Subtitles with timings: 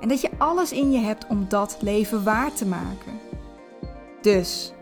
[0.00, 3.20] en dat je alles in je hebt om dat leven waar te maken.
[4.20, 4.72] Dus,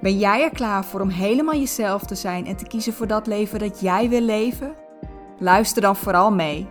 [0.00, 3.26] ben jij er klaar voor om helemaal jezelf te zijn en te kiezen voor dat
[3.26, 4.74] leven dat jij wil leven?
[5.38, 6.68] Luister dan vooral mee.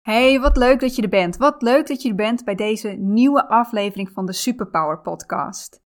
[0.00, 1.36] Hey, wat leuk dat je er bent.
[1.36, 5.82] Wat leuk dat je er bent bij deze nieuwe aflevering van de Superpower Podcast.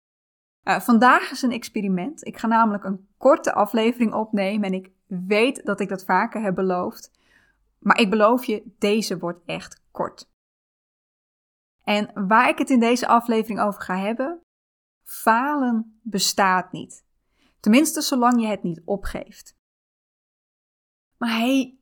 [0.65, 2.27] Uh, vandaag is een experiment.
[2.27, 6.55] Ik ga namelijk een korte aflevering opnemen en ik weet dat ik dat vaker heb
[6.55, 7.11] beloofd.
[7.79, 10.29] Maar ik beloof je, deze wordt echt kort.
[11.85, 14.41] En waar ik het in deze aflevering over ga hebben,
[15.05, 17.05] falen bestaat niet.
[17.61, 19.57] Tenminste, zolang je het niet opgeeft.
[21.17, 21.79] Maar hey,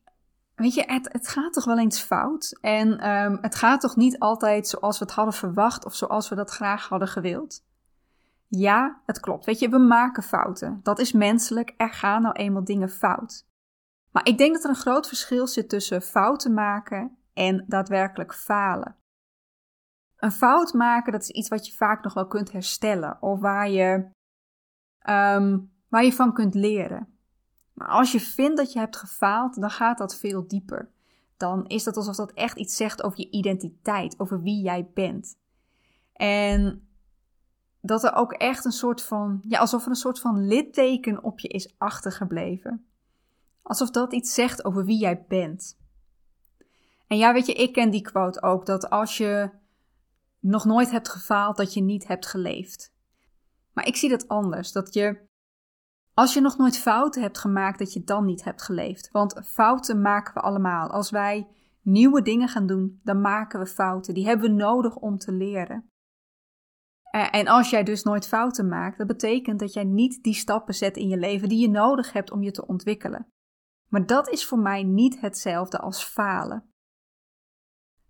[0.54, 2.58] weet je, het, gaat toch wel eens fout?
[2.60, 6.34] En um, het gaat toch niet altijd zoals we het hadden verwacht of zoals we
[6.34, 7.64] dat graag hadden gewild?
[8.58, 9.44] Ja, het klopt.
[9.44, 10.80] Weet je, we maken fouten.
[10.82, 11.74] Dat is menselijk.
[11.76, 13.46] Er gaan nou eenmaal dingen fout.
[14.10, 18.96] Maar ik denk dat er een groot verschil zit tussen fouten maken en daadwerkelijk falen.
[20.16, 23.70] Een fout maken, dat is iets wat je vaak nog wel kunt herstellen of waar
[23.70, 23.92] je,
[25.08, 27.18] um, waar je van kunt leren.
[27.72, 30.90] Maar als je vindt dat je hebt gefaald, dan gaat dat veel dieper.
[31.36, 35.38] Dan is dat alsof dat echt iets zegt over je identiteit, over wie jij bent.
[36.12, 36.85] En
[37.86, 41.38] dat er ook echt een soort van, ja, alsof er een soort van litteken op
[41.38, 42.86] je is achtergebleven.
[43.62, 45.78] Alsof dat iets zegt over wie jij bent.
[47.06, 49.50] En ja, weet je, ik ken die quote ook, dat als je
[50.40, 52.94] nog nooit hebt gefaald, dat je niet hebt geleefd.
[53.72, 55.28] Maar ik zie dat anders, dat je,
[56.14, 59.10] als je nog nooit fouten hebt gemaakt, dat je dan niet hebt geleefd.
[59.10, 60.90] Want fouten maken we allemaal.
[60.90, 61.48] Als wij
[61.82, 64.14] nieuwe dingen gaan doen, dan maken we fouten.
[64.14, 65.90] Die hebben we nodig om te leren.
[67.16, 70.74] Eh, en als jij dus nooit fouten maakt, dat betekent dat jij niet die stappen
[70.74, 73.26] zet in je leven die je nodig hebt om je te ontwikkelen.
[73.88, 76.64] Maar dat is voor mij niet hetzelfde als falen.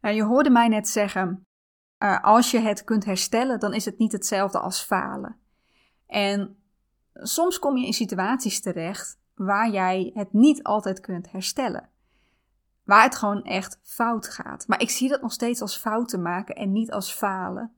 [0.00, 1.46] Nou, je hoorde mij net zeggen:
[1.98, 5.36] uh, als je het kunt herstellen, dan is het niet hetzelfde als falen.
[6.06, 6.56] En
[7.12, 11.90] soms kom je in situaties terecht waar jij het niet altijd kunt herstellen.
[12.84, 14.66] Waar het gewoon echt fout gaat.
[14.68, 17.75] Maar ik zie dat nog steeds als fouten maken en niet als falen.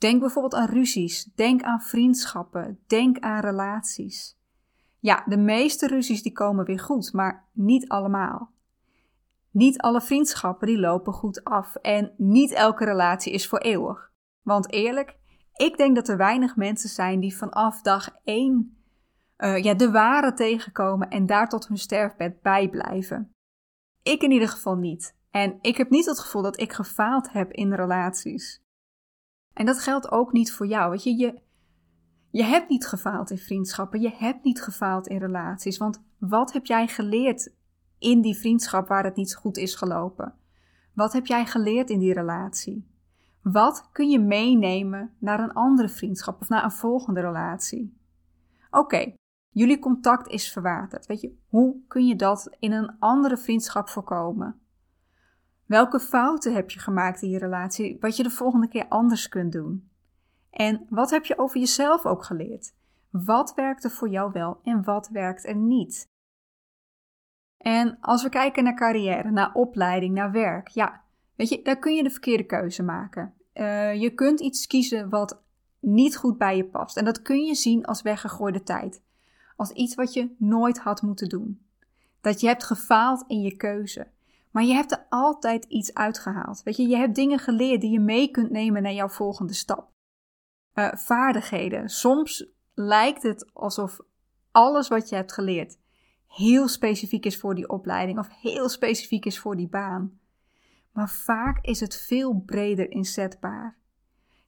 [0.00, 4.38] Denk bijvoorbeeld aan ruzies, denk aan vriendschappen, denk aan relaties.
[4.98, 8.52] Ja, de meeste ruzies die komen weer goed, maar niet allemaal.
[9.50, 14.12] Niet alle vriendschappen die lopen goed af en niet elke relatie is voor eeuwig.
[14.42, 15.16] Want eerlijk,
[15.54, 18.76] ik denk dat er weinig mensen zijn die vanaf dag één
[19.38, 23.32] uh, ja, de ware tegenkomen en daar tot hun sterfbed bijblijven.
[24.02, 25.16] Ik in ieder geval niet.
[25.30, 28.62] En ik heb niet het gevoel dat ik gefaald heb in relaties.
[29.60, 30.90] En dat geldt ook niet voor jou.
[30.90, 31.40] Weet je,
[32.30, 35.78] je, hebt niet gefaald in vriendschappen, je hebt niet gefaald in relaties.
[35.78, 37.54] Want wat heb jij geleerd
[37.98, 40.34] in die vriendschap waar het niet goed is gelopen?
[40.94, 42.88] Wat heb jij geleerd in die relatie?
[43.42, 47.96] Wat kun je meenemen naar een andere vriendschap of naar een volgende relatie?
[48.70, 49.12] Oké,
[49.50, 51.06] jullie contact is verwaterd.
[51.06, 54.60] Weet je, hoe kun je dat in een andere vriendschap voorkomen?
[55.70, 59.52] Welke fouten heb je gemaakt in je relatie, wat je de volgende keer anders kunt
[59.52, 59.90] doen?
[60.50, 62.74] En wat heb je over jezelf ook geleerd?
[63.10, 66.08] Wat werkt er voor jou wel en wat werkt er niet?
[67.56, 71.02] En als we kijken naar carrière, naar opleiding, naar werk, ja,
[71.36, 73.34] weet je, daar kun je de verkeerde keuze maken.
[73.54, 75.42] Uh, je kunt iets kiezen wat
[75.80, 76.96] niet goed bij je past.
[76.96, 79.02] En dat kun je zien als weggegooide tijd.
[79.56, 81.66] Als iets wat je nooit had moeten doen.
[82.20, 84.06] Dat je hebt gefaald in je keuze.
[84.50, 86.62] Maar je hebt er altijd iets uitgehaald.
[86.62, 89.88] Weet je, je hebt dingen geleerd die je mee kunt nemen naar jouw volgende stap.
[90.74, 91.88] Uh, vaardigheden.
[91.88, 93.98] Soms lijkt het alsof
[94.50, 95.78] alles wat je hebt geleerd
[96.30, 100.18] heel specifiek is voor die opleiding of heel specifiek is voor die baan.
[100.92, 103.78] Maar vaak is het veel breder inzetbaar.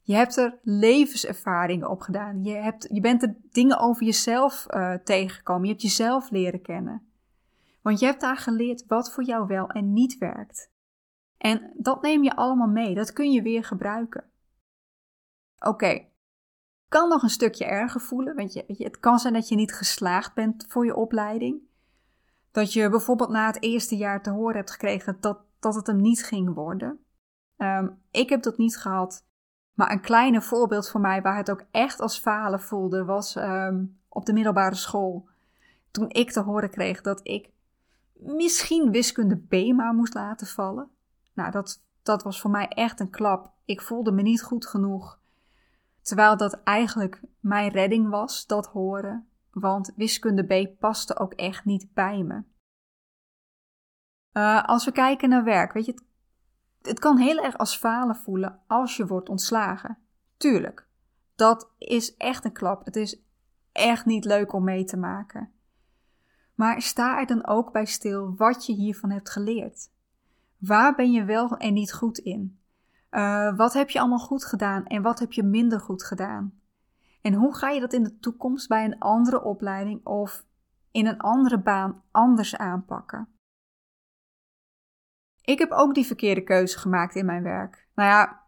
[0.03, 2.45] Je hebt er levenservaringen op gedaan.
[2.45, 5.63] Je, hebt, je bent er dingen over jezelf uh, tegengekomen.
[5.63, 7.07] Je hebt jezelf leren kennen.
[7.83, 10.71] Want je hebt daar geleerd wat voor jou wel en niet werkt.
[11.39, 14.31] En dat neem je allemaal mee, dat kun je weer gebruiken.
[15.59, 16.07] Oké,
[16.89, 20.35] kan nog een stukje erger voelen, want je, het kan zijn dat je niet geslaagd
[20.35, 21.61] bent voor je opleiding.
[22.51, 26.01] Dat je bijvoorbeeld na het eerste jaar te horen hebt gekregen dat, dat het hem
[26.01, 27.05] niet ging worden.
[27.57, 29.27] Ehm, ik heb dat niet gehad.
[29.75, 33.85] Maar een kleine voorbeeld voor mij waar het ook echt als falen voelde, was ehm,
[34.09, 35.29] op de middelbare school.
[35.91, 37.51] Toen ik te horen kreeg dat ik
[38.25, 40.91] misschien wiskunde B maar moest laten vallen.
[41.33, 43.53] Nou, dat, dat was voor mij echt een klap.
[43.65, 45.21] Ik voelde me niet goed genoeg.
[46.01, 49.29] Terwijl dat eigenlijk mijn redding was, dat horen.
[49.51, 52.43] Want wiskunde B paste ook echt niet bij me.
[54.33, 56.05] Uh, als we kijken naar werk, weet je, het,
[56.83, 59.99] het kan heel erg als falen voelen als je wordt ontslagen.
[60.37, 60.87] Tuurlijk,
[61.35, 62.85] dat is echt een klap.
[62.85, 63.23] Het is
[63.73, 65.53] echt niet leuk om mee te maken.
[66.63, 69.91] Maar sta er dan ook bij stil wat je hiervan hebt geleerd.
[70.59, 72.59] Waar ben je wel en niet goed in?
[73.11, 76.61] Uh, wat heb je allemaal goed gedaan en wat heb je minder goed gedaan?
[77.23, 80.45] En hoe ga je dat in de toekomst bij een andere opleiding of
[80.91, 83.29] in een andere baan anders aanpakken?
[85.41, 87.89] Ik heb ook die verkeerde keuze gemaakt in mijn werk.
[87.95, 88.43] Nou ja,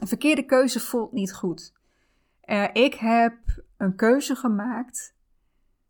[0.00, 1.74] een verkeerde keuze voelt niet goed.
[2.44, 3.38] Uh, ik heb
[3.76, 5.15] een keuze gemaakt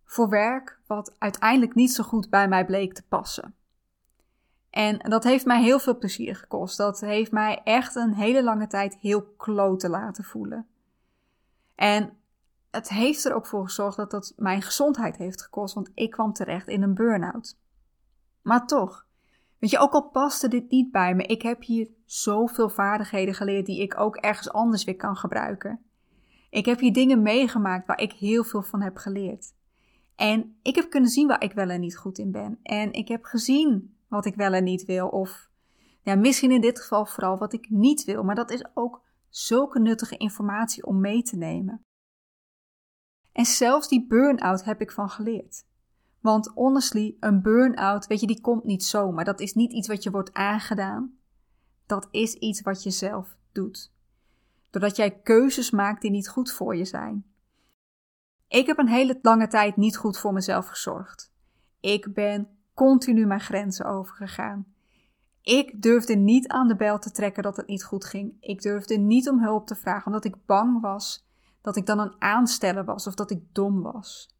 [0.06, 3.54] voor werk wat uiteindelijk niet zo goed bij mij bleek te passen.
[4.70, 6.76] En dat heeft mij heel veel plezier gekost.
[6.76, 10.66] Dat heeft mij echt een hele lange tijd heel klote laten voelen.
[11.74, 12.12] En
[12.70, 16.32] het heeft er ook voor gezorgd dat dat mijn gezondheid heeft gekost, want ik kwam
[16.32, 17.58] terecht in een burn-out.
[18.42, 19.06] Maar toch,
[19.58, 23.66] weet je, ook al paste dit niet bij me, ik heb hier zoveel vaardigheden geleerd
[23.66, 25.80] die ik ook ergens anders weer kan gebruiken.
[26.50, 29.54] Ik heb hier dingen meegemaakt waar ik heel veel van heb geleerd.
[30.16, 32.58] En ik heb kunnen zien waar ik wel en niet goed in ben.
[32.62, 35.08] En ik heb gezien wat ik wel en niet wil.
[35.08, 35.50] Of
[36.02, 38.22] ja, misschien in dit geval vooral wat ik niet wil.
[38.22, 41.80] Maar dat is ook zulke nuttige informatie om mee te nemen.
[43.32, 45.64] En zelfs die burn-out heb ik van geleerd.
[46.20, 49.24] Want honestly, een burn-out, weet je, die komt niet zomaar.
[49.24, 51.18] Dat is niet iets wat je wordt aangedaan.
[51.86, 53.92] Dat is iets wat je zelf doet.
[54.70, 57.24] Doordat jij keuzes maakt die niet goed voor je zijn.
[58.48, 61.32] Ik heb een hele lange tijd niet goed voor mezelf gezorgd.
[61.80, 64.66] Ik ben continu mijn grenzen overgegaan.
[65.42, 68.36] Ik durfde niet aan de bel te trekken dat het niet goed ging.
[68.40, 71.26] Ik durfde niet om hulp te vragen, omdat ik bang was
[71.60, 74.34] dat ik dan een aansteller was of dat ik dom was.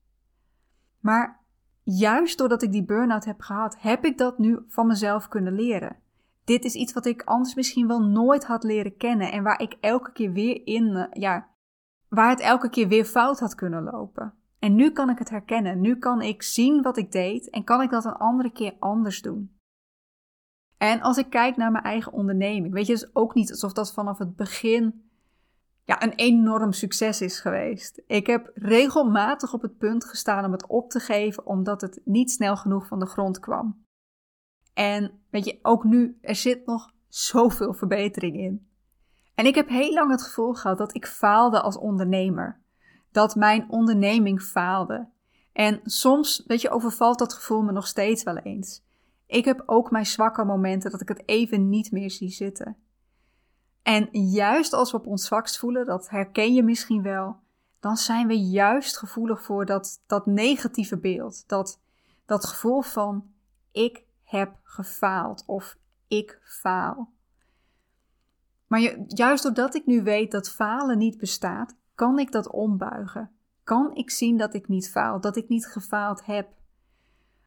[1.01, 1.41] Maar
[1.83, 5.97] juist doordat ik die burn-out heb gehad, heb ik dat nu van mezelf kunnen leren.
[6.45, 9.77] Dit is iets wat ik anders misschien wel nooit had leren kennen en waar ik
[9.81, 11.49] elke keer weer in, eh, ja,
[12.09, 14.35] waar het elke keer weer fout had kunnen lopen.
[14.59, 15.81] En nu kan ik het herkennen.
[15.81, 19.23] Nu kan ik zien wat ik deed en kan ik dat een andere keer anders
[19.23, 19.59] doen.
[20.77, 23.93] En als ik kijk naar mijn eigen onderneming, weet je, dus ook niet alsof dat
[23.93, 25.07] vanaf het begin
[25.85, 28.03] ja, een enorm succes is geweest.
[28.07, 32.31] Ik heb regelmatig op het punt gestaan om het op te geven, omdat het niet
[32.31, 33.85] snel genoeg van de grond kwam.
[34.75, 38.66] En weet je, ook nu, er zit nog zoveel verbetering in.
[39.37, 42.61] En ik heb heel lang het gevoel gehad dat ik faalde als ondernemer.
[43.11, 45.09] Dat mijn onderneming faalde.
[45.53, 48.83] En soms, weet je, overvalt dat gevoel me nog steeds wel eens.
[49.27, 52.77] Ik heb ook mijn zwakke momenten dat ik het even niet meer zie zitten.
[53.83, 57.37] En juist als we op ons zwakst voelen, dat herken je misschien wel,
[57.81, 61.49] dan zijn we juist gevoelig voor dat, dat negatieve beeld.
[61.49, 61.81] Dat,
[62.27, 63.31] dat gevoel van
[63.73, 65.77] ik heb gefaald of
[66.09, 67.15] ik faal.
[68.67, 73.31] Maar juist doordat ik nu weet dat falen niet bestaat, kan ik dat ombuigen.
[73.65, 76.49] Kan ik zien dat ik niet faal, dat ik niet gefaald heb.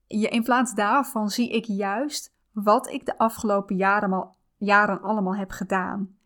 [0.08, 6.18] In plaats daarvan zie ik juist wat ik de afgelopen jaren, jaren allemaal heb gedaan.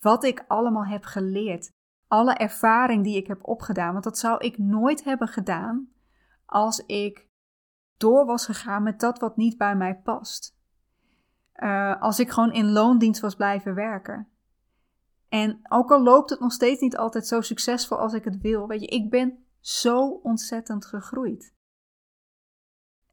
[0.00, 1.72] Wat ik allemaal heb geleerd.
[2.08, 3.92] Alle ervaring die ik heb opgedaan.
[3.92, 5.88] Want dat zou ik nooit hebben gedaan
[6.46, 7.26] als ik
[7.96, 10.56] door was gegaan met dat wat niet bij mij past.
[11.56, 14.28] Uh, als ik gewoon in loondienst was blijven werken.
[15.30, 18.66] En ook al loopt het nog steeds niet altijd zo succesvol als ik het wil,
[18.66, 21.54] weet je, ik ben zo ontzettend gegroeid.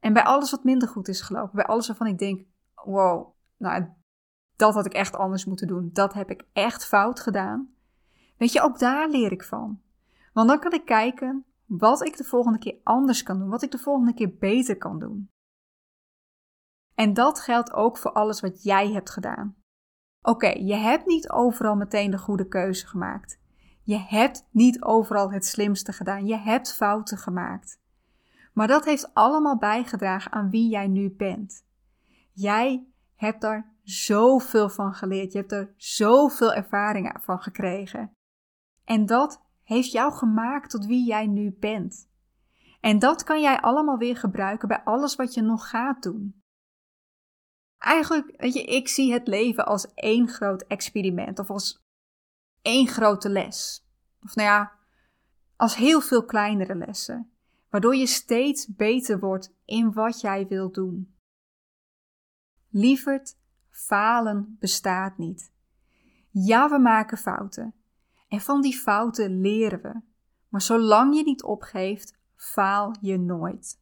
[0.00, 3.86] En bij alles wat minder goed is gelopen, bij alles waarvan ik denk, wow, nou,
[4.56, 7.74] dat had ik echt anders moeten doen, dat heb ik echt fout gedaan.
[8.36, 9.82] Weet je, ook daar leer ik van.
[10.32, 13.70] Want dan kan ik kijken wat ik de volgende keer anders kan doen, wat ik
[13.70, 15.30] de volgende keer beter kan doen.
[16.94, 19.56] En dat geldt ook voor alles wat jij hebt gedaan.
[20.22, 23.40] Oké, je hebt niet overal meteen de goede keuze gemaakt.
[23.82, 26.26] Je hebt niet overal het slimste gedaan.
[26.26, 27.80] Je hebt fouten gemaakt.
[28.52, 31.66] Maar dat heeft allemaal bijgedragen aan wie jij nu bent.
[32.32, 35.32] Jij hebt daar zoveel van geleerd.
[35.32, 38.16] Je hebt er zoveel ervaring van gekregen.
[38.84, 42.08] En dat heeft jou gemaakt tot wie jij nu bent.
[42.80, 46.42] En dat kan jij allemaal weer gebruiken bij alles wat je nog gaat doen.
[47.78, 51.82] Eigenlijk, weet je, ik zie het leven als één groot experiment of als
[52.62, 53.86] één grote les.
[54.22, 54.72] Of nou ja,
[55.56, 57.30] als heel veel kleinere lessen,
[57.70, 61.16] waardoor je steeds beter wordt in wat jij wilt doen.
[62.68, 63.38] Lieverd,
[63.70, 65.52] falen bestaat niet.
[66.30, 67.74] Ja, we maken fouten.
[68.28, 70.00] En van die fouten leren we.
[70.48, 73.80] Maar zolang je niet opgeeft, faal je nooit.